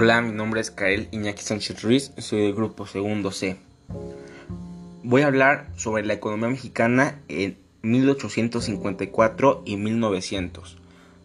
Hola, 0.00 0.22
mi 0.22 0.30
nombre 0.30 0.60
es 0.60 0.70
Kael 0.70 1.08
Iñaki 1.10 1.42
Sánchez 1.42 1.82
Ruiz, 1.82 2.12
soy 2.18 2.42
del 2.42 2.54
grupo 2.54 2.86
segundo 2.86 3.32
C. 3.32 3.56
Voy 5.02 5.22
a 5.22 5.26
hablar 5.26 5.66
sobre 5.74 6.06
la 6.06 6.12
economía 6.12 6.50
mexicana 6.50 7.18
en 7.26 7.56
1854 7.82 9.64
y 9.66 9.76
1900. 9.76 10.78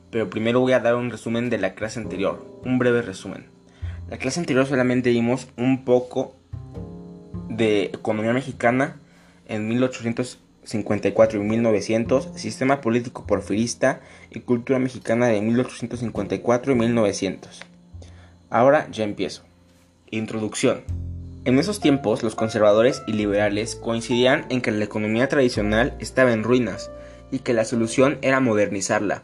Pero 0.10 0.28
primero 0.32 0.60
voy 0.60 0.72
a 0.72 0.80
dar 0.80 0.96
un 0.96 1.12
resumen 1.12 1.52
de 1.52 1.60
la 1.60 1.76
clase 1.76 2.00
anterior, 2.00 2.44
un 2.66 2.80
breve 2.80 3.04
resumen. 3.04 3.46
La 4.10 4.18
clase 4.18 4.40
anterior 4.40 4.66
solamente 4.66 5.12
vimos 5.12 5.50
un 5.56 5.86
poco 5.86 6.34
de 7.50 7.92
economía 7.94 8.34
mexicana 8.34 8.96
en 9.48 9.68
1854 9.68 11.40
y 11.40 11.44
1900, 11.44 12.30
sistema 12.34 12.82
político 12.82 13.28
porfirista 13.28 14.02
y 14.32 14.40
cultura 14.40 14.80
mexicana 14.80 15.28
de 15.28 15.42
1854 15.42 16.72
y 16.72 16.76
1900. 16.76 17.73
Ahora 18.54 18.88
ya 18.92 19.04
empiezo. 19.04 19.42
Introducción. 20.12 20.84
En 21.44 21.58
esos 21.58 21.80
tiempos 21.80 22.22
los 22.22 22.36
conservadores 22.36 23.02
y 23.08 23.14
liberales 23.14 23.76
coincidían 23.76 24.46
en 24.50 24.62
que 24.62 24.70
la 24.70 24.86
economía 24.86 25.28
tradicional 25.28 25.98
estaba 26.00 26.34
en 26.34 26.44
ruinas 26.44 26.92
y 27.32 27.40
que 27.40 27.54
la 27.54 27.66
solución 27.66 28.20
era 28.22 28.40
modernizarla. 28.42 29.24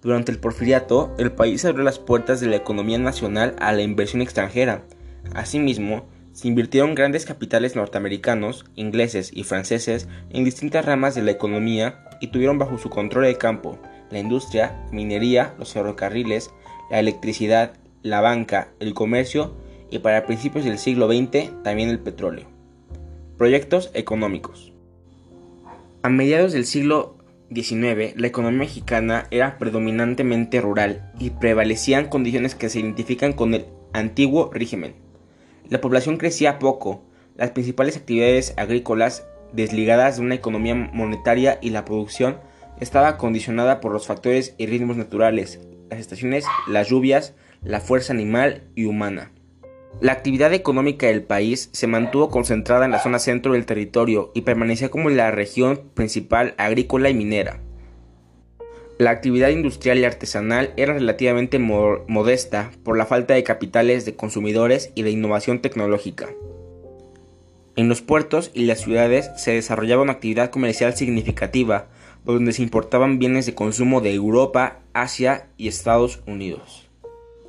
Durante 0.00 0.32
el 0.32 0.38
porfiriato, 0.38 1.14
el 1.18 1.30
país 1.30 1.62
abrió 1.66 1.84
las 1.84 1.98
puertas 1.98 2.40
de 2.40 2.46
la 2.46 2.56
economía 2.56 2.96
nacional 2.96 3.54
a 3.58 3.72
la 3.72 3.82
inversión 3.82 4.22
extranjera. 4.22 4.82
Asimismo, 5.34 6.06
se 6.32 6.48
invirtieron 6.48 6.94
grandes 6.94 7.26
capitales 7.26 7.76
norteamericanos, 7.76 8.64
ingleses 8.76 9.30
y 9.34 9.44
franceses 9.44 10.08
en 10.30 10.42
distintas 10.44 10.86
ramas 10.86 11.14
de 11.14 11.22
la 11.22 11.32
economía 11.32 12.08
y 12.22 12.28
tuvieron 12.28 12.56
bajo 12.56 12.78
su 12.78 12.88
control 12.88 13.26
el 13.26 13.36
campo, 13.36 13.78
la 14.10 14.20
industria, 14.20 14.74
minería, 14.90 15.54
los 15.58 15.74
ferrocarriles, 15.74 16.50
la 16.90 16.98
electricidad, 16.98 17.74
la 18.02 18.20
banca, 18.20 18.72
el 18.80 18.94
comercio 18.94 19.54
y 19.90 19.98
para 19.98 20.26
principios 20.26 20.64
del 20.64 20.78
siglo 20.78 21.08
XX 21.08 21.62
también 21.62 21.88
el 21.88 21.98
petróleo. 21.98 22.46
Proyectos 23.36 23.90
económicos. 23.94 24.72
A 26.02 26.08
mediados 26.08 26.52
del 26.52 26.64
siglo 26.64 27.16
XIX, 27.52 28.14
la 28.16 28.26
economía 28.26 28.60
mexicana 28.60 29.26
era 29.30 29.58
predominantemente 29.58 30.60
rural 30.60 31.12
y 31.18 31.30
prevalecían 31.30 32.08
condiciones 32.08 32.54
que 32.54 32.68
se 32.68 32.80
identifican 32.80 33.32
con 33.32 33.54
el 33.54 33.66
antiguo 33.92 34.50
régimen. 34.52 34.94
La 35.68 35.80
población 35.80 36.16
crecía 36.16 36.58
poco, 36.58 37.02
las 37.36 37.50
principales 37.50 37.96
actividades 37.96 38.54
agrícolas 38.56 39.26
desligadas 39.52 40.16
de 40.16 40.22
una 40.22 40.36
economía 40.36 40.74
monetaria 40.74 41.58
y 41.60 41.70
la 41.70 41.84
producción 41.84 42.38
estaba 42.80 43.18
condicionada 43.18 43.80
por 43.80 43.92
los 43.92 44.06
factores 44.06 44.54
y 44.56 44.66
ritmos 44.66 44.96
naturales, 44.96 45.60
las 45.90 46.00
estaciones, 46.00 46.44
las 46.68 46.88
lluvias, 46.88 47.34
la 47.62 47.80
fuerza 47.80 48.12
animal 48.12 48.62
y 48.74 48.86
humana. 48.86 49.32
La 50.00 50.12
actividad 50.12 50.54
económica 50.54 51.08
del 51.08 51.22
país 51.22 51.68
se 51.72 51.86
mantuvo 51.86 52.30
concentrada 52.30 52.86
en 52.86 52.90
la 52.90 53.02
zona 53.02 53.18
centro 53.18 53.52
del 53.52 53.66
territorio 53.66 54.30
y 54.34 54.42
permanecía 54.42 54.88
como 54.88 55.10
la 55.10 55.30
región 55.30 55.82
principal 55.94 56.54
agrícola 56.56 57.10
y 57.10 57.14
minera. 57.14 57.60
La 58.96 59.10
actividad 59.10 59.48
industrial 59.48 59.98
y 59.98 60.04
artesanal 60.04 60.72
era 60.76 60.94
relativamente 60.94 61.58
modesta 61.58 62.70
por 62.82 62.96
la 62.96 63.06
falta 63.06 63.34
de 63.34 63.44
capitales 63.44 64.04
de 64.04 64.14
consumidores 64.14 64.92
y 64.94 65.02
de 65.02 65.10
innovación 65.10 65.60
tecnológica. 65.60 66.28
En 67.76 67.88
los 67.88 68.02
puertos 68.02 68.50
y 68.54 68.64
las 68.66 68.80
ciudades 68.80 69.30
se 69.36 69.52
desarrollaba 69.52 70.02
una 70.02 70.12
actividad 70.12 70.50
comercial 70.50 70.94
significativa, 70.94 71.88
donde 72.24 72.52
se 72.52 72.62
importaban 72.62 73.18
bienes 73.18 73.46
de 73.46 73.54
consumo 73.54 74.00
de 74.00 74.14
Europa, 74.14 74.80
Asia 74.92 75.46
y 75.56 75.68
Estados 75.68 76.20
Unidos. 76.26 76.89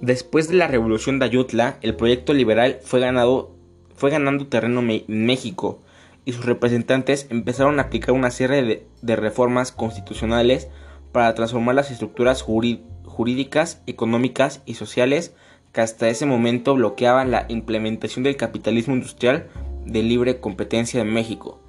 Después 0.02 0.48
de 0.48 0.56
la 0.56 0.68
revolución 0.68 1.20
de 1.20 1.26
Ayutla, 1.26 1.78
el 1.84 1.96
proyecto 1.96 2.34
liberal 2.34 2.80
fue, 2.82 3.00
ganando 3.00 4.48
terreno 4.48 4.82
en 4.82 5.26
México 5.28 5.84
y 6.26 6.34
sus 6.34 6.44
representantes 6.44 7.28
empezaron 7.30 7.78
a 7.78 7.84
aplicar 7.84 8.16
una 8.16 8.32
serie 8.32 8.88
de, 9.00 9.16
reformas 9.16 9.72
constitucionales 9.72 10.70
para 11.12 11.36
transformar 11.36 11.76
las 11.76 11.92
estructuras 11.92 12.42
jurídicas, 12.42 13.84
económicas 13.86 14.64
y 14.66 14.74
sociales 14.74 15.36
que 15.72 15.82
hasta 15.82 16.10
ese 16.10 16.26
momento 16.26 16.74
bloqueaban 16.74 17.30
la 17.30 17.46
implementación 17.48 18.24
del 18.24 18.38
capitalismo 18.38 18.96
industrial 18.96 19.50
de 19.86 20.02
libre 20.02 20.40
competencia 20.40 21.02
en 21.02 21.14
México. 21.14 21.62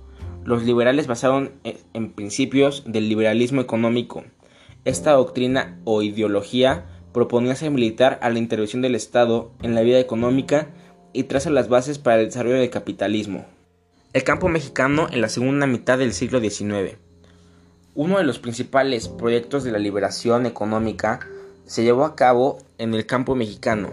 Los 0.43 0.65
liberales 0.65 1.07
basaron 1.07 1.53
en 1.65 2.13
principios 2.13 2.85
del 2.87 3.11
liberalismo 3.11 3.61
económico. 3.61 4.25
Esta 4.87 5.13
doctrina 5.13 5.79
o 5.85 6.01
ideología 6.01 6.87
proponía 7.13 7.55
ser 7.55 7.71
militar 7.71 8.19
a 8.23 8.31
la 8.31 8.39
intervención 8.39 8.83
del 8.83 8.95
Estado 8.95 9.53
en 9.63 9.75
la 9.75 9.83
vida 9.83 9.99
económica 9.99 10.69
y 11.13 11.25
traza 11.25 11.51
las 11.51 11.69
bases 11.69 11.99
para 11.99 12.21
el 12.21 12.27
desarrollo 12.27 12.57
del 12.57 12.71
capitalismo. 12.71 13.45
El 14.13 14.25
campo 14.25 14.49
mexicano 14.49 15.09
en 15.11 15.21
la 15.21 15.29
segunda 15.29 15.67
mitad 15.67 15.99
del 15.99 16.13
siglo 16.13 16.41
XIX. 16.41 16.97
Uno 17.95 18.19
de 18.19 18.25
los 18.25 18.39
principales 18.39 19.09
proyectos 19.09 19.65
de 19.65 19.73
la 19.73 19.79
liberación 19.79 20.47
económica 20.47 21.21
se 21.67 21.83
llevó 21.83 22.05
a 22.05 22.17
cabo 22.17 22.59
en 22.79 22.95
el 22.95 23.07
campo 23.07 23.35
mexicano, 23.35 23.93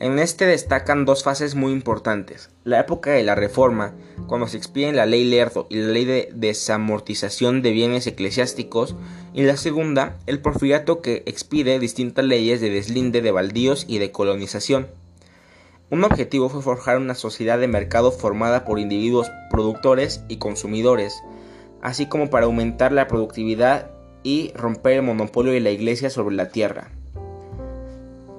en 0.00 0.20
este 0.20 0.46
destacan 0.46 1.04
dos 1.04 1.24
fases 1.24 1.56
muy 1.56 1.72
importantes. 1.72 2.50
La 2.62 2.78
época 2.78 3.10
de 3.10 3.24
la 3.24 3.34
Reforma, 3.34 3.94
cuando 4.28 4.46
se 4.46 4.56
expiden 4.56 4.94
la 4.94 5.06
ley 5.06 5.24
Lerdo 5.24 5.66
y 5.70 5.76
la 5.76 5.88
ley 5.88 6.04
de 6.04 6.30
desamortización 6.32 7.62
de 7.62 7.72
bienes 7.72 8.06
eclesiásticos, 8.06 8.94
y 9.34 9.42
la 9.42 9.56
segunda, 9.56 10.16
el 10.26 10.40
porfiriato 10.40 11.02
que 11.02 11.24
expide 11.26 11.80
distintas 11.80 12.24
leyes 12.24 12.60
de 12.60 12.70
deslinde 12.70 13.22
de 13.22 13.32
baldíos 13.32 13.86
y 13.88 13.98
de 13.98 14.12
colonización. 14.12 14.86
Un 15.90 16.04
objetivo 16.04 16.48
fue 16.48 16.62
forjar 16.62 16.98
una 16.98 17.16
sociedad 17.16 17.58
de 17.58 17.66
mercado 17.66 18.12
formada 18.12 18.64
por 18.64 18.78
individuos 18.78 19.28
productores 19.50 20.22
y 20.28 20.36
consumidores, 20.36 21.24
así 21.82 22.06
como 22.06 22.30
para 22.30 22.46
aumentar 22.46 22.92
la 22.92 23.08
productividad 23.08 23.90
y 24.22 24.52
romper 24.54 24.92
el 24.92 25.02
monopolio 25.02 25.52
de 25.52 25.60
la 25.60 25.70
Iglesia 25.70 26.08
sobre 26.08 26.36
la 26.36 26.50
tierra. 26.50 26.92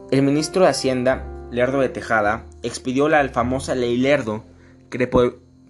El 0.10 0.22
ministro 0.22 0.64
de 0.64 0.70
Hacienda 0.70 1.36
Lerdo 1.52 1.80
de 1.80 1.90
Tejada, 1.90 2.46
expidió 2.64 3.10
la 3.10 3.28
famosa 3.30 3.76
Ley 3.76 3.98
Lerdo, 3.98 4.44
que 4.90 5.10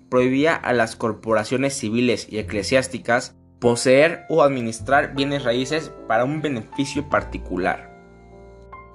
prohibía 0.10 0.56
a 0.56 0.74
las 0.74 0.96
corporaciones 0.96 1.74
civiles 1.74 2.28
y 2.30 2.40
eclesiásticas 2.40 3.36
poseer 3.60 4.26
o 4.30 4.42
administrar 4.42 5.16
bienes 5.16 5.44
raíces 5.44 5.92
para 6.08 6.24
un 6.24 6.42
beneficio 6.42 7.10
particular. 7.10 7.90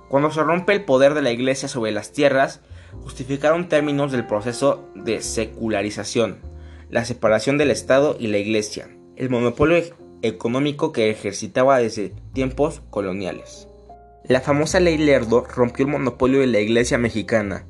Cuando 0.09 0.31
se 0.31 0.43
rompe 0.43 0.73
el 0.73 0.85
poder 0.85 1.15
de 1.15 1.23
la 1.23 1.33
Iglesia 1.33 1.69
sobre 1.69 1.93
las 1.93 2.13
tierras, 2.13 2.61
justificaron 3.03 3.69
términos 3.69 4.13
del 4.13 4.27
proceso 4.27 4.89
de 4.95 5.21
secularización, 5.21 6.39
la 6.89 7.05
separación 7.05 7.59
del 7.59 7.71
Estado 7.71 8.17
y 8.19 8.29
la 8.29 8.39
Iglesia, 8.39 8.89
el 9.17 9.31
monopolio 9.31 9.83
económico 10.23 10.93
que 10.93 11.11
ejercitaba 11.11 11.79
desde 11.79 12.15
tiempos 12.33 12.81
coloniales. 12.91 13.69
La 14.27 14.41
famosa 14.41 14.81
ley 14.81 14.97
Lerdo 14.97 15.45
rompió 15.55 15.85
el 15.85 15.93
monopolio 15.93 16.41
de 16.41 16.47
la 16.47 16.59
iglesia 16.59 16.97
mexicana, 16.97 17.67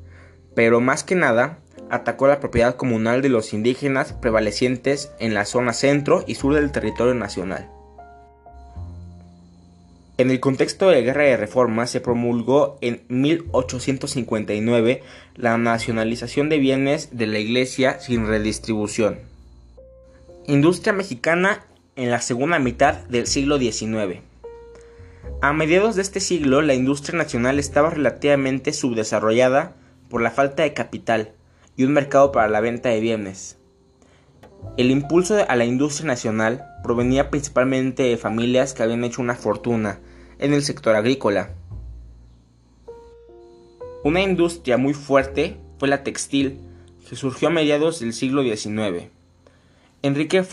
pero 0.55 0.79
más 0.79 1.03
que 1.03 1.13
nada 1.13 1.59
atacó 1.89 2.27
la 2.27 2.39
propiedad 2.39 2.77
comunal 2.77 3.21
de 3.21 3.27
los 3.27 3.53
indígenas 3.53 4.13
prevalecientes 4.13 5.11
en 5.19 5.33
la 5.33 5.43
zona 5.43 5.73
centro 5.73 6.23
y 6.25 6.35
sur 6.35 6.55
del 6.55 6.71
territorio 6.71 7.13
nacional. 7.13 7.69
En 10.17 10.31
el 10.31 10.39
contexto 10.39 10.87
de 10.87 10.95
la 10.95 11.01
Guerra 11.01 11.23
de 11.23 11.35
Reforma 11.35 11.87
se 11.87 11.99
promulgó 11.99 12.77
en 12.79 13.03
1859 13.09 15.03
la 15.35 15.57
nacionalización 15.57 16.47
de 16.47 16.59
bienes 16.59 17.17
de 17.17 17.27
la 17.27 17.39
Iglesia 17.39 17.99
sin 17.99 18.27
redistribución. 18.27 19.19
Industria 20.47 20.93
mexicana 20.93 21.65
en 21.97 22.11
la 22.11 22.21
segunda 22.21 22.59
mitad 22.59 22.95
del 23.09 23.27
siglo 23.27 23.59
XIX. 23.59 24.21
A 25.41 25.53
mediados 25.53 25.95
de 25.95 26.01
este 26.01 26.19
siglo, 26.19 26.61
la 26.61 26.73
industria 26.73 27.17
nacional 27.17 27.59
estaba 27.59 27.89
relativamente 27.89 28.73
subdesarrollada 28.73 29.75
por 30.09 30.21
la 30.21 30.31
falta 30.31 30.63
de 30.63 30.73
capital 30.73 31.33
y 31.77 31.83
un 31.83 31.93
mercado 31.93 32.31
para 32.31 32.47
la 32.47 32.61
venta 32.61 32.89
de 32.89 32.99
bienes. 32.99 33.57
El 34.77 34.91
impulso 34.91 35.37
a 35.47 35.55
la 35.55 35.65
industria 35.65 36.07
nacional 36.07 36.65
provenía 36.83 37.29
principalmente 37.29 38.03
de 38.03 38.17
familias 38.17 38.73
que 38.73 38.83
habían 38.83 39.03
hecho 39.03 39.21
una 39.21 39.35
fortuna 39.35 39.99
en 40.39 40.53
el 40.53 40.63
sector 40.63 40.95
agrícola. 40.95 41.51
Una 44.03 44.21
industria 44.21 44.77
muy 44.77 44.93
fuerte 44.93 45.57
fue 45.79 45.87
la 45.87 46.03
textil, 46.03 46.59
que 47.07 47.15
surgió 47.15 47.47
a 47.47 47.51
mediados 47.51 47.99
del 47.99 48.13
siglo 48.13 48.43
XIX. 48.43 49.09
Enrique 50.01 50.43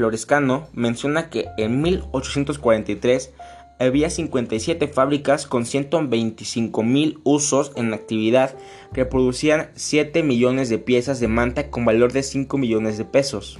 Florescano 0.00 0.66
menciona 0.72 1.28
que 1.28 1.48
en 1.58 1.82
1843 1.82 3.34
había 3.78 4.08
57 4.08 4.88
fábricas 4.88 5.46
con 5.46 5.66
125 5.66 6.82
mil 6.82 7.20
usos 7.22 7.72
en 7.76 7.92
actividad 7.92 8.56
que 8.94 9.04
producían 9.04 9.68
7 9.74 10.22
millones 10.22 10.70
de 10.70 10.78
piezas 10.78 11.20
de 11.20 11.28
manta 11.28 11.68
con 11.68 11.84
valor 11.84 12.14
de 12.14 12.22
5 12.22 12.56
millones 12.56 12.96
de 12.96 13.04
pesos. 13.04 13.58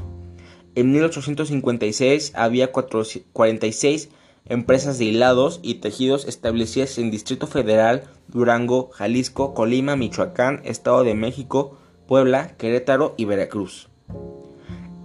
En 0.75 0.93
1856 0.93 2.33
había 2.35 2.73
46 2.73 4.09
empresas 4.47 4.99
de 4.99 5.05
hilados 5.05 5.61
y 5.63 5.75
tejidos 5.75 6.27
establecidas 6.27 6.97
en 6.97 7.11
Distrito 7.11 7.49
Federal, 7.49 8.05
Durango, 8.29 8.89
Jalisco, 8.95 9.53
Colima, 9.53 9.95
Michoacán, 9.95 10.63
Estado 10.65 11.05
de 11.05 11.13
México, 11.13 11.77
Puebla, 12.07 12.57
Querétaro 12.57 13.15
y 13.19 13.27
Veracruz. 13.27 13.91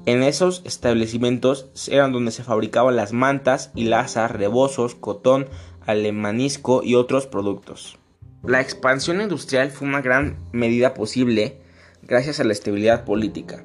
En 0.05 0.21
esos 0.21 0.61
establecimientos 0.65 1.67
eran 1.89 2.11
donde 2.11 2.31
se 2.31 2.43
fabricaban 2.43 2.95
las 2.95 3.11
mantas, 3.11 3.71
hilazas, 3.73 4.29
rebozos, 4.29 4.93
cotón, 4.93 5.47
alemanisco 5.85 6.83
y 6.83 6.93
otros 6.93 7.25
productos. 7.25 7.97
La 8.43 8.61
expansión 8.61 9.19
industrial 9.21 9.71
fue 9.71 9.87
una 9.87 10.01
gran 10.01 10.37
medida 10.51 10.93
posible 10.93 11.57
gracias 12.03 12.39
a 12.39 12.43
la 12.43 12.53
estabilidad 12.53 13.03
política. 13.03 13.63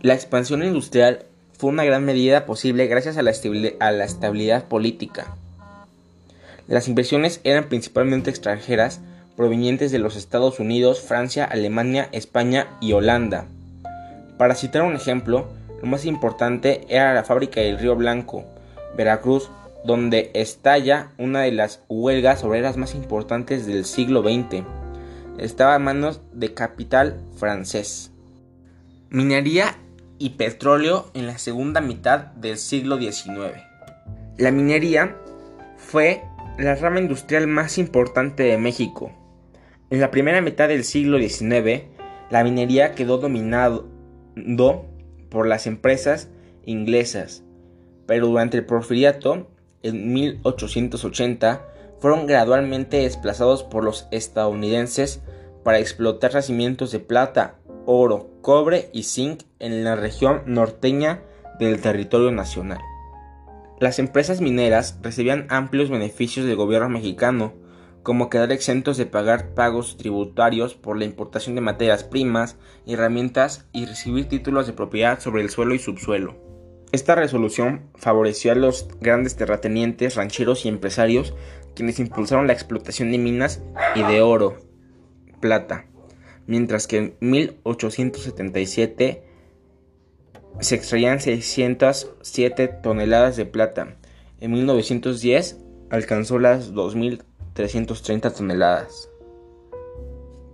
La 0.00 0.14
expansión 0.14 0.62
industrial 0.62 1.26
fue 1.58 1.70
una 1.70 1.84
gran 1.84 2.04
medida 2.04 2.46
posible 2.46 2.86
gracias 2.86 3.18
a 3.18 3.22
la, 3.22 3.30
estabilidad 3.30 4.68
política. 4.68 5.36
Las 6.66 6.88
inversiones 6.88 7.40
eran 7.44 7.68
principalmente 7.68 8.30
extranjeras, 8.30 9.00
provenientes 9.36 9.90
de 9.90 9.98
los 9.98 10.16
Estados 10.16 10.60
Unidos, 10.60 11.00
Francia, 11.00 11.44
Alemania, 11.44 12.08
España 12.12 12.78
y 12.80 12.92
Holanda. 12.92 13.46
Para 14.38 14.54
citar 14.54 14.82
un 14.82 14.94
ejemplo, 14.94 15.48
lo 15.80 15.88
más 15.88 16.04
importante 16.04 16.86
era 16.88 17.14
la 17.14 17.24
fábrica 17.24 17.60
del 17.60 17.78
Río 17.78 17.94
Blanco, 17.96 18.44
Veracruz, 18.96 19.50
donde 19.84 20.30
estalla 20.34 21.12
una 21.18 21.42
de 21.42 21.52
las 21.52 21.82
huelgas 21.88 22.42
obreras 22.44 22.76
más 22.76 22.94
importantes 22.94 23.66
del 23.66 23.84
siglo 23.84 24.22
XX. 24.22 24.64
Estaba 25.38 25.76
a 25.76 25.78
manos 25.78 26.20
de 26.32 26.52
capital 26.52 27.20
francés. 27.36 28.10
Minería 29.08 29.76
y 30.18 30.30
petróleo 30.30 31.10
en 31.14 31.26
la 31.26 31.38
segunda 31.38 31.80
mitad 31.80 32.18
del 32.18 32.58
siglo 32.58 32.98
XIX. 32.98 33.62
La 34.36 34.50
minería 34.50 35.16
fue 35.76 36.22
la 36.58 36.74
rama 36.74 36.98
industrial 36.98 37.46
más 37.46 37.78
importante 37.78 38.42
de 38.42 38.58
México. 38.58 39.12
En 39.90 40.00
la 40.00 40.10
primera 40.10 40.40
mitad 40.40 40.68
del 40.68 40.84
siglo 40.84 41.18
XIX, 41.18 41.84
la 42.30 42.42
minería 42.42 42.94
quedó 42.94 43.18
dominado 43.18 43.88
por 45.28 45.46
las 45.46 45.66
empresas 45.66 46.28
inglesas, 46.64 47.42
pero 48.06 48.26
durante 48.26 48.58
el 48.58 48.66
porfiriato, 48.66 49.48
en 49.82 50.12
1880, 50.12 51.64
fueron 51.98 52.26
gradualmente 52.26 52.98
desplazados 52.98 53.62
por 53.62 53.84
los 53.84 54.06
estadounidenses 54.10 55.20
para 55.64 55.78
explotar 55.78 56.32
yacimientos 56.32 56.92
de 56.92 57.00
plata, 57.00 57.56
oro, 57.86 58.30
cobre 58.40 58.88
y 58.92 59.02
zinc 59.02 59.42
en 59.58 59.84
la 59.84 59.96
región 59.96 60.42
norteña 60.46 61.22
del 61.58 61.80
territorio 61.80 62.30
nacional. 62.30 62.78
Las 63.80 63.98
empresas 63.98 64.40
mineras 64.40 64.98
recibían 65.02 65.46
amplios 65.50 65.90
beneficios 65.90 66.46
del 66.46 66.56
gobierno 66.56 66.88
mexicano, 66.88 67.52
como 68.08 68.30
quedar 68.30 68.52
exentos 68.52 68.96
de 68.96 69.04
pagar 69.04 69.52
pagos 69.52 69.98
tributarios 69.98 70.72
por 70.72 70.96
la 70.96 71.04
importación 71.04 71.56
de 71.56 71.60
materias 71.60 72.04
primas, 72.04 72.56
herramientas 72.86 73.66
y 73.70 73.84
recibir 73.84 74.30
títulos 74.30 74.66
de 74.66 74.72
propiedad 74.72 75.20
sobre 75.20 75.42
el 75.42 75.50
suelo 75.50 75.74
y 75.74 75.78
subsuelo. 75.78 76.34
Esta 76.90 77.16
resolución 77.16 77.90
favoreció 77.96 78.52
a 78.52 78.54
los 78.54 78.88
grandes 78.98 79.36
terratenientes, 79.36 80.14
rancheros 80.14 80.64
y 80.64 80.70
empresarios 80.70 81.34
quienes 81.76 82.00
impulsaron 82.00 82.46
la 82.46 82.54
explotación 82.54 83.12
de 83.12 83.18
minas 83.18 83.60
y 83.94 84.02
de 84.02 84.22
oro, 84.22 84.56
plata, 85.40 85.84
mientras 86.46 86.86
que 86.86 86.96
en 86.96 87.14
1877 87.20 89.22
se 90.60 90.74
extraían 90.74 91.20
607 91.20 92.68
toneladas 92.68 93.36
de 93.36 93.44
plata. 93.44 93.98
En 94.40 94.52
1910 94.52 95.58
alcanzó 95.90 96.38
las 96.38 96.72
2.330 97.58 98.32
toneladas. 98.34 99.10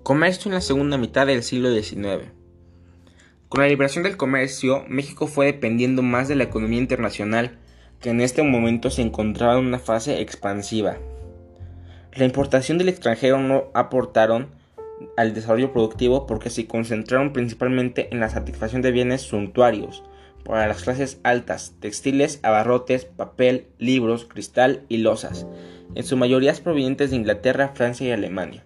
Comercio 0.02 0.48
en 0.48 0.54
la 0.54 0.60
segunda 0.60 0.96
mitad 0.96 1.26
del 1.26 1.42
siglo 1.42 1.70
XIX. 1.70 2.30
Con 3.48 3.60
la 3.60 3.68
liberación 3.68 4.04
del 4.04 4.16
comercio, 4.16 4.84
México 4.88 5.26
fue 5.26 5.46
dependiendo 5.46 6.02
más 6.02 6.28
de 6.28 6.34
la 6.34 6.44
economía 6.44 6.78
internacional, 6.78 7.58
que 8.00 8.10
en 8.10 8.20
este 8.20 8.42
momento 8.42 8.90
se 8.90 9.02
encontraba 9.02 9.58
en 9.58 9.66
una 9.66 9.78
fase 9.78 10.20
expansiva. 10.20 10.96
La 12.14 12.24
importación 12.24 12.78
del 12.78 12.88
extranjero 12.88 13.38
no 13.38 13.64
aportaron 13.74 14.48
al 15.16 15.34
desarrollo 15.34 15.72
productivo 15.72 16.26
porque 16.26 16.50
se 16.50 16.66
concentraron 16.66 17.32
principalmente 17.32 18.08
en 18.12 18.20
la 18.20 18.30
satisfacción 18.30 18.82
de 18.82 18.92
bienes 18.92 19.22
suntuarios 19.22 20.02
para 20.44 20.66
las 20.68 20.82
clases 20.82 21.20
altas, 21.22 21.74
textiles, 21.80 22.40
abarrotes, 22.42 23.04
papel, 23.04 23.68
libros, 23.78 24.24
cristal 24.26 24.84
y 24.88 24.98
losas, 24.98 25.46
en 25.94 26.04
su 26.04 26.16
mayoría 26.16 26.54
provenientes 26.54 27.10
de 27.10 27.16
Inglaterra, 27.16 27.72
Francia 27.74 28.08
y 28.08 28.12
Alemania. 28.12 28.64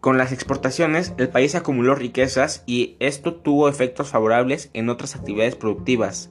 Con 0.00 0.16
las 0.16 0.32
exportaciones, 0.32 1.12
el 1.18 1.28
país 1.28 1.54
acumuló 1.54 1.94
riquezas 1.94 2.64
y 2.66 2.96
esto 3.00 3.34
tuvo 3.34 3.68
efectos 3.68 4.08
favorables 4.08 4.70
en 4.72 4.88
otras 4.88 5.14
actividades 5.14 5.56
productivas. 5.56 6.30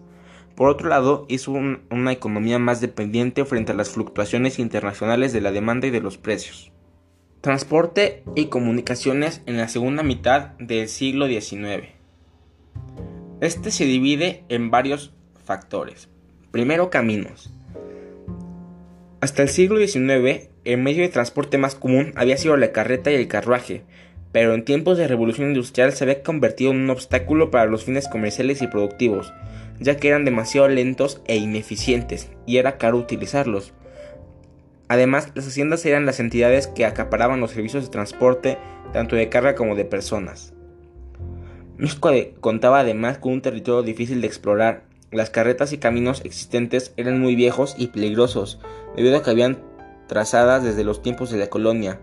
Por 0.55 0.69
otro 0.69 0.89
lado, 0.89 1.25
hizo 1.29 1.51
una 1.51 2.11
economía 2.11 2.57
más 2.57 2.81
dependiente 2.81 3.45
frente 3.45 3.71
a 3.71 3.75
las 3.75 3.89
fluctuaciones 3.89 4.57
internacionales 4.57 5.33
de 5.33 5.41
la 5.41 5.51
demanda 5.51 5.87
y 5.87 5.91
de 5.91 6.01
los 6.01 6.17
precios. 6.17 6.71
Transporte 7.41 8.23
y 8.35 8.45
comunicaciones 8.47 9.43
en 9.45 9.57
la 9.57 9.69
segunda 9.69 10.01
mitad 10.01 10.57
del 10.57 10.89
siglo 10.89 11.27
XIX. 11.27 11.98
Este 13.41 13.71
se 13.71 13.85
divide 13.85 14.43
en 14.49 14.69
varios 14.69 15.13
factores. 15.45 16.09
Primero, 16.51 16.89
caminos. 16.89 17.53
Hasta 19.21 19.43
el 19.43 19.49
siglo 19.49 19.77
XIX, 19.79 20.49
el 20.65 20.77
medio 20.81 21.03
de 21.03 21.09
transporte 21.09 21.57
más 21.57 21.75
común 21.75 22.11
había 22.15 22.35
sido 22.35 22.57
la 22.57 22.73
carreta 22.73 23.11
y 23.11 23.15
el 23.15 23.29
carruaje, 23.29 23.83
pero 24.33 24.53
en 24.53 24.65
tiempos 24.65 24.97
de 24.97 25.07
revolución 25.07 25.47
industrial 25.47 25.93
se 25.93 26.03
había 26.03 26.21
convertido 26.21 26.71
en 26.71 26.81
un 26.81 26.89
obstáculo 26.89 27.49
para 27.49 27.65
los 27.65 27.85
fines 27.85 28.09
comerciales 28.09 28.61
y 28.61 28.67
productivos, 28.67 29.33
ya 29.79 29.95
que 29.95 30.09
eran 30.09 30.25
demasiado 30.25 30.67
lentos 30.67 31.21
e 31.25 31.37
ineficientes, 31.37 32.29
y 32.45 32.57
era 32.57 32.77
caro 32.77 32.97
utilizarlos. 32.97 33.73
Además, 34.89 35.31
las 35.35 35.47
haciendas 35.47 35.85
eran 35.85 36.05
las 36.05 36.19
entidades 36.19 36.67
que 36.67 36.85
acaparaban 36.85 37.39
los 37.39 37.51
servicios 37.51 37.85
de 37.85 37.89
transporte 37.89 38.57
tanto 38.91 39.15
de 39.15 39.29
carga 39.29 39.55
como 39.55 39.75
de 39.75 39.85
personas. 39.85 40.53
México 41.79 42.09
contaba 42.41 42.81
además 42.81 43.19
con 43.19 43.31
un 43.31 43.41
territorio 43.41 43.83
difícil 43.83 44.19
de 44.19 44.27
explorar. 44.27 44.83
Las 45.11 45.29
carretas 45.29 45.71
y 45.71 45.77
caminos 45.77 46.19
existentes 46.25 46.93
eran 46.97 47.21
muy 47.21 47.35
viejos 47.35 47.75
y 47.77 47.87
peligrosos, 47.87 48.59
debido 48.97 49.15
a 49.15 49.23
que 49.23 49.29
habían 49.29 49.63
trazadas 50.07 50.61
desde 50.61 50.83
los 50.83 51.01
tiempos 51.01 51.31
de 51.31 51.37
la 51.37 51.47
colonia. 51.47 52.01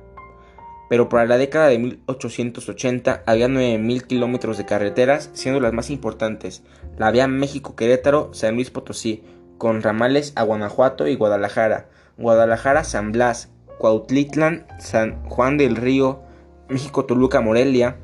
Pero 0.89 1.11
para 1.11 1.27
la 1.27 1.37
década 1.37 1.69
de 1.69 1.79
1880 1.79 3.25
había 3.27 3.49
9.000 3.49 4.07
kilómetros 4.07 4.57
de 4.57 4.65
carreteras, 4.65 5.29
siendo 5.35 5.61
las 5.61 5.75
más 5.75 5.91
importantes 5.91 6.63
la 6.97 7.11
vía 7.11 7.29
México-Querétaro-San 7.29 8.55
Luis 8.55 8.71
Potosí, 8.71 9.25
con 9.59 9.83
ramales 9.83 10.33
a 10.37 10.45
Guanajuato 10.45 11.07
y 11.07 11.17
Guadalajara, 11.17 11.91
Guadalajara, 12.17 12.83
San 12.83 13.13
Blas, 13.13 13.51
Cuautitlán, 13.77 14.67
San 14.79 15.23
Juan 15.29 15.59
del 15.59 15.77
Río, 15.77 16.23
México, 16.71 17.05
Toluca, 17.05 17.43
Morelia, 17.43 17.99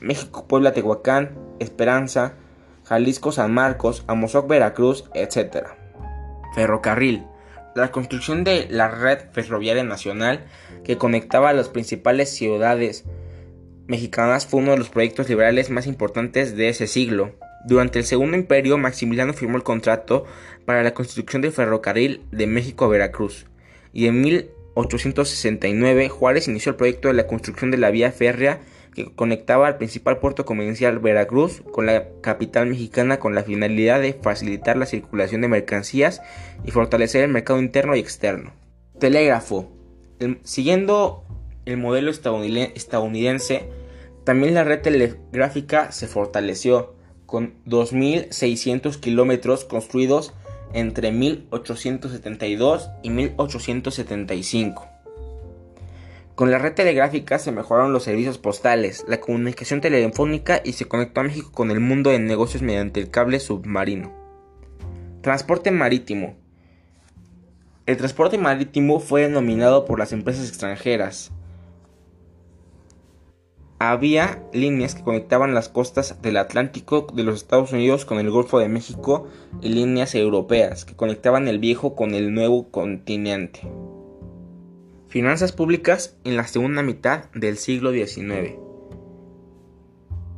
México, 0.00 0.46
Puebla, 0.46 0.72
Tehuacán, 0.72 1.36
Esperanza, 1.58 2.34
Jalisco, 2.84 3.32
San 3.32 3.52
Marcos, 3.52 4.04
Amozoc, 4.06 4.48
Veracruz, 4.48 5.04
etc. 5.14 5.68
Ferrocarril. 6.54 7.26
La 7.74 7.90
construcción 7.90 8.44
de 8.44 8.68
la 8.70 8.88
red 8.88 9.18
ferroviaria 9.32 9.84
nacional 9.84 10.46
que 10.84 10.96
conectaba 10.96 11.50
a 11.50 11.52
las 11.52 11.68
principales 11.68 12.30
ciudades 12.30 13.04
mexicanas 13.86 14.46
fue 14.46 14.60
uno 14.60 14.72
de 14.72 14.78
los 14.78 14.88
proyectos 14.88 15.28
liberales 15.28 15.70
más 15.70 15.86
importantes 15.86 16.56
de 16.56 16.68
ese 16.68 16.86
siglo. 16.86 17.34
Durante 17.66 17.98
el 17.98 18.04
Segundo 18.04 18.36
Imperio, 18.36 18.78
Maximiliano 18.78 19.32
firmó 19.32 19.56
el 19.56 19.62
contrato 19.62 20.24
para 20.64 20.82
la 20.82 20.94
construcción 20.94 21.42
del 21.42 21.52
ferrocarril 21.52 22.24
de 22.30 22.46
México 22.46 22.84
a 22.84 22.88
Veracruz 22.88 23.46
y 23.96 24.06
en 24.08 24.20
1869 24.20 26.08
Juárez 26.10 26.48
inició 26.48 26.70
el 26.70 26.76
proyecto 26.76 27.08
de 27.08 27.14
la 27.14 27.26
construcción 27.26 27.70
de 27.70 27.78
la 27.78 27.90
vía 27.90 28.12
férrea 28.12 28.60
que 28.96 29.14
conectaba 29.14 29.66
al 29.66 29.76
principal 29.76 30.18
puerto 30.20 30.46
comercial 30.46 30.98
Veracruz 31.00 31.62
con 31.70 31.84
la 31.84 32.08
capital 32.22 32.66
mexicana 32.66 33.18
con 33.18 33.34
la 33.34 33.42
finalidad 33.42 34.00
de 34.00 34.14
facilitar 34.14 34.78
la 34.78 34.86
circulación 34.86 35.42
de 35.42 35.48
mercancías 35.48 36.22
y 36.64 36.70
fortalecer 36.70 37.22
el 37.22 37.30
mercado 37.30 37.60
interno 37.60 37.94
y 37.94 37.98
externo. 37.98 38.54
Telégrafo. 38.98 39.70
siguiendo 40.44 41.24
el 41.66 41.76
modelo 41.76 42.10
estadounidense, 42.10 43.68
también 44.24 44.54
la 44.54 44.64
red 44.64 44.80
telegráfica 44.80 45.92
se 45.92 46.06
fortaleció 46.06 46.94
con 47.26 47.62
2.600 47.66 48.98
kilómetros 48.98 49.66
construidos 49.66 50.32
entre 50.72 51.12
1872 51.12 52.88
y 53.02 53.10
1875. 53.10 54.95
Con 56.36 56.50
la 56.50 56.58
red 56.58 56.74
telegráfica 56.74 57.38
se 57.38 57.50
mejoraron 57.50 57.94
los 57.94 58.02
servicios 58.02 58.36
postales, 58.36 59.06
la 59.08 59.20
comunicación 59.20 59.80
telefónica 59.80 60.60
y 60.62 60.74
se 60.74 60.84
conectó 60.84 61.20
a 61.20 61.24
México 61.24 61.50
con 61.50 61.70
el 61.70 61.80
mundo 61.80 62.10
de 62.10 62.18
negocios 62.18 62.62
mediante 62.62 63.00
el 63.00 63.10
cable 63.10 63.40
submarino. 63.40 64.12
Transporte 65.22 65.70
marítimo. 65.70 66.36
El 67.86 67.96
transporte 67.96 68.36
marítimo 68.36 69.00
fue 69.00 69.22
denominado 69.22 69.86
por 69.86 69.98
las 69.98 70.12
empresas 70.12 70.46
extranjeras. 70.46 71.32
Había 73.78 74.42
líneas 74.52 74.94
que 74.94 75.04
conectaban 75.04 75.54
las 75.54 75.70
costas 75.70 76.20
del 76.20 76.36
Atlántico 76.36 77.06
de 77.14 77.22
los 77.22 77.36
Estados 77.36 77.72
Unidos 77.72 78.04
con 78.04 78.18
el 78.18 78.30
Golfo 78.30 78.58
de 78.58 78.68
México 78.68 79.26
y 79.62 79.70
líneas 79.70 80.14
europeas 80.14 80.84
que 80.84 80.96
conectaban 80.96 81.48
el 81.48 81.60
viejo 81.60 81.96
con 81.96 82.14
el 82.14 82.34
nuevo 82.34 82.70
continente. 82.70 83.62
Finanzas 85.16 85.52
públicas 85.52 86.14
en 86.24 86.36
la 86.36 86.46
segunda 86.46 86.82
mitad 86.82 87.30
del 87.32 87.56
siglo 87.56 87.90
XIX. 87.90 88.58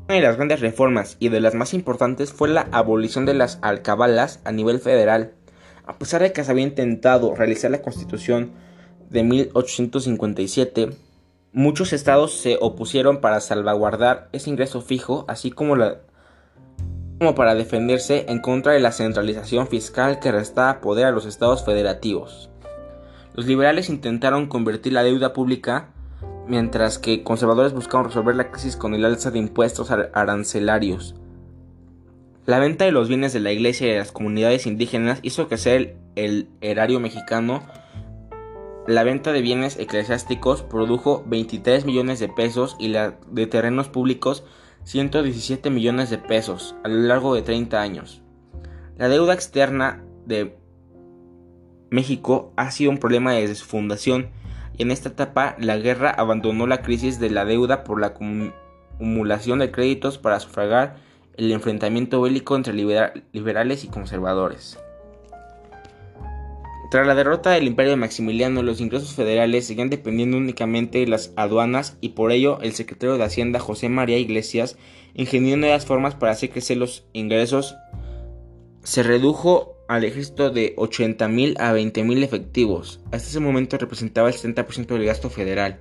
Una 0.07 0.15
de 0.15 0.21
las 0.21 0.37
grandes 0.37 0.61
reformas 0.61 1.17
y 1.19 1.31
de 1.31 1.41
las 1.41 1.57
más 1.57 1.75
importantes 1.75 2.33
fue 2.33 2.49
la 2.49 2.69
abolición 2.71 3.27
de 3.27 3.35
las 3.35 3.59
alcabalas 3.61 4.39
a 4.45 4.53
nivel 4.53 4.79
federal. 4.79 5.33
A 5.85 5.99
pesar 5.99 6.23
de 6.23 6.33
que 6.33 6.45
se 6.45 6.53
había 6.53 6.63
intentado 6.63 7.35
realizar 7.35 7.73
la 7.73 7.83
constitución 7.83 8.53
de 9.11 9.25
1857, 9.25 10.91
Muchos 11.51 11.93
estados 11.93 12.39
se 12.39 12.57
opusieron 12.61 13.21
para 13.21 13.41
salvaguardar 13.41 14.29
ese 14.31 14.49
ingreso 14.49 14.81
fijo, 14.81 15.25
así 15.27 15.51
como, 15.51 15.75
como 17.19 17.35
para 17.35 17.57
defenderse 17.57 18.27
en 18.29 18.39
contra 18.39 18.75
de 18.75 18.79
la 18.79 18.93
centralización 18.93 19.67
fiscal 19.67 20.21
que 20.21 20.31
restaba 20.31 20.81
poder 20.81 21.07
a 21.07 21.11
los 21.11 21.27
estados 21.27 21.65
federativos. 21.65 22.49
Los 23.39 23.47
liberales 23.47 23.89
intentaron 23.89 24.49
convertir 24.49 24.95
la 24.95 25.05
deuda 25.05 25.33
pública, 25.33 25.91
mientras 26.49 26.99
que 26.99 27.23
conservadores 27.23 27.73
buscaron 27.73 28.07
resolver 28.07 28.35
la 28.35 28.51
crisis 28.51 28.75
con 28.75 28.95
el 28.95 29.05
alza 29.05 29.31
de 29.31 29.39
impuestos 29.39 29.93
arancelarios. 29.93 31.15
La 32.47 32.59
venta 32.59 32.85
de 32.85 32.91
los 32.91 33.07
bienes 33.07 33.33
de 33.33 33.39
la 33.39 33.53
iglesia 33.53 33.87
y 33.87 33.91
de 33.93 33.99
las 33.99 34.11
comunidades 34.11 34.67
indígenas 34.67 35.21
hizo 35.23 35.47
crecer 35.47 35.99
el 36.17 36.49
erario 36.61 36.99
mexicano 36.99 37.63
la 38.89 39.05
venta 39.05 39.31
de 39.31 39.41
bienes 39.41 39.79
eclesiásticos 39.79 40.65
produjo 40.65 41.23
23 41.29 41.85
millones 41.85 42.19
de 42.19 42.29
pesos 42.29 42.75
y 42.81 42.89
la 42.89 43.21
de 43.31 43.47
terrenos 43.47 43.89
públicos 43.89 44.43
117 44.83 45.71
millones 45.71 46.11
de 46.11 46.19
pesos 46.19 46.75
a 46.83 46.89
lo 46.89 47.03
largo 47.03 47.37
de 47.37 47.43
30 47.43 47.81
años. 47.81 48.21
La 48.97 49.09
deuda 49.09 49.35
externa 49.35 50.03
de 50.27 50.59
México 51.91 52.53
ha 52.57 52.71
sido 52.71 52.91
un 52.91 52.99
problema 52.99 53.33
desde 53.33 53.55
su 53.55 53.65
fundación 53.65 54.31
y 54.77 54.83
en 54.83 54.91
esta 54.91 55.09
etapa 55.11 55.57
la 55.59 55.77
guerra 55.77 56.11
abandonó 56.11 56.67
la 56.67 56.83
crisis 56.83 57.19
de 57.19 57.31
la 57.31 57.45
deuda 57.45 57.85
por 57.85 58.01
la 58.01 58.15
acumulación 58.99 59.59
de 59.59 59.71
créditos 59.71 60.19
para 60.19 60.41
sufragar 60.41 60.97
el 61.37 61.53
enfrentamiento 61.53 62.21
bélico 62.21 62.57
entre 62.57 62.75
liberales 62.75 63.85
y 63.85 63.89
conservadores. 63.89 64.79
Tras 66.91 67.07
la 67.07 67.15
derrota 67.15 67.51
del 67.51 67.67
imperio 67.67 67.91
de 67.91 67.97
Maximiliano, 67.97 68.63
los 68.63 68.81
ingresos 68.81 69.13
federales 69.13 69.67
seguían 69.67 69.91
dependiendo 69.91 70.39
únicamente 70.39 70.99
de 70.99 71.07
las 71.07 71.33
aduanas 71.37 71.99
y 72.01 72.11
por 72.11 72.33
ello 72.33 72.61
el 72.63 72.73
secretario 72.73 73.19
de 73.19 73.25
Hacienda 73.25 73.61
José 73.61 73.91
María 73.91 74.17
Iglesias 74.17 74.79
ingenió 75.15 75.59
nuevas 75.59 75.85
formas 75.85 76.15
para 76.15 76.33
hacer 76.33 76.49
crecer 76.49 76.79
los 76.79 77.05
ingresos. 77.13 77.77
Se 78.85 79.03
redujo 79.03 79.78
al 79.89 80.05
ejército 80.05 80.51
de 80.51 80.77
80.000 80.77 81.57
a 81.59 81.75
20.000 81.75 82.23
efectivos. 82.23 83.01
Hasta 83.07 83.29
ese 83.29 83.41
momento 83.41 83.77
representaba 83.79 84.29
el 84.29 84.35
70% 84.35 84.87
del 84.87 85.05
gasto 85.05 85.31
federal. 85.31 85.81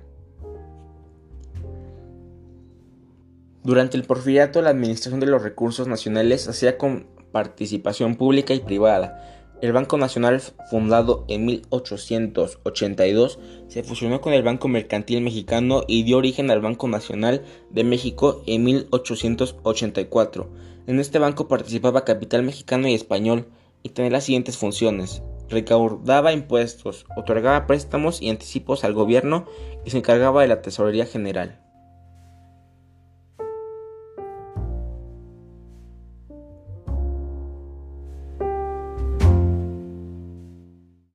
Durante 3.62 3.96
el 3.96 4.04
porfiriato, 4.04 4.62
la 4.62 4.70
administración 4.70 5.20
de 5.20 5.26
los 5.26 5.42
recursos 5.42 5.86
nacionales 5.86 6.48
hacía 6.48 6.78
con 6.78 7.06
participación 7.32 8.16
pública 8.16 8.54
y 8.54 8.60
privada 8.60 9.38
el 9.60 9.72
Banco 9.72 9.98
Nacional, 9.98 10.40
fundado 10.70 11.24
en 11.26 11.44
1882, 11.46 13.40
se 13.66 13.82
fusionó 13.82 14.20
con 14.20 14.32
el 14.32 14.44
Banco 14.44 14.68
Mercantil 14.68 15.20
Mexicano 15.20 15.82
y 15.88 16.04
dio 16.04 16.18
origen 16.18 16.52
al 16.52 16.60
Banco 16.60 16.86
Nacional 16.86 17.42
de 17.70 17.82
México 17.82 18.40
en 18.46 18.62
1884. 18.62 20.48
En 20.86 21.00
este 21.00 21.18
banco 21.18 21.48
participaba 21.48 22.04
capital 22.04 22.44
mexicano 22.44 22.86
y 22.86 22.94
español 22.94 23.46
y 23.82 23.90
tenía 23.90 24.10
las 24.10 24.24
siguientes 24.24 24.56
funciones. 24.56 25.22
Recaudaba 25.48 26.32
impuestos, 26.32 27.06
otorgaba 27.16 27.66
préstamos 27.66 28.20
y 28.20 28.28
anticipos 28.28 28.84
al 28.84 28.92
gobierno 28.92 29.46
y 29.84 29.90
se 29.90 29.98
encargaba 29.98 30.42
de 30.42 30.48
la 30.48 30.62
tesorería 30.62 31.06
general. 31.06 31.60